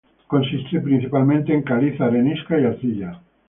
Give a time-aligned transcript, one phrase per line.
[0.25, 3.21] Consiste principalmente en caliza, arenisca, y arcilla.